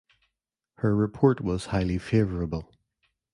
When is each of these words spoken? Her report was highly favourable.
Her 0.77 0.95
report 0.95 1.41
was 1.41 1.67
highly 1.67 1.99
favourable. 1.99 2.73